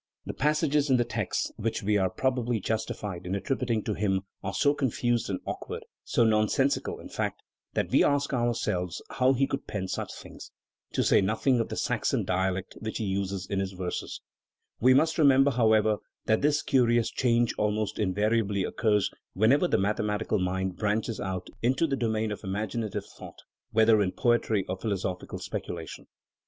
[0.25, 4.21] The passages in the texts which we are pro bably justified in attributing to him
[4.43, 7.43] are so confused and awkward, so nonsensical, in fact,
[7.73, 10.49] that we ask ourselves how he could pen such things,
[10.93, 14.21] to say nothing of the Saxon dialect which he uses in his verses.
[14.79, 16.07] We must Architectonic Quality of his Music.
[16.07, 20.77] 213 remember, however, that this curious change almost in variably occurs whenever the mathematical mind
[20.77, 23.37] branches out into the domain of imaginative thought,
[23.69, 26.07] whether in poetry or philosophical speculation.